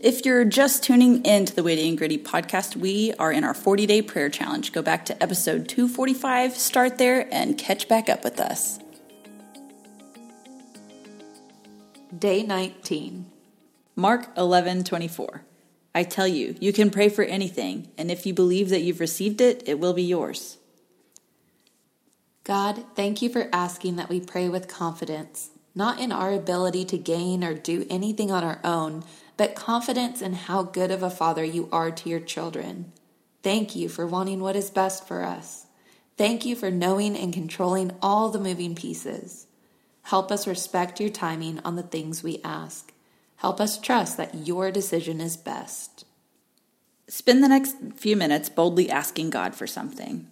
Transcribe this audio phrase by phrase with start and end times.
[0.00, 3.54] If you're just tuning in to the Witty and Gritty podcast, we are in our
[3.54, 4.72] 40 day prayer challenge.
[4.72, 8.78] Go back to episode 245, start there, and catch back up with us.
[12.16, 13.26] Day 19.
[13.96, 15.42] Mark 11 24.
[15.96, 19.40] I tell you, you can pray for anything, and if you believe that you've received
[19.40, 20.58] it, it will be yours.
[22.44, 26.98] God, thank you for asking that we pray with confidence, not in our ability to
[26.98, 29.02] gain or do anything on our own
[29.38, 32.92] but confidence in how good of a father you are to your children.
[33.42, 35.66] Thank you for wanting what is best for us.
[36.18, 39.46] Thank you for knowing and controlling all the moving pieces.
[40.02, 42.92] Help us respect your timing on the things we ask.
[43.36, 46.04] Help us trust that your decision is best.
[47.06, 50.26] Spend the next few minutes boldly asking God for something.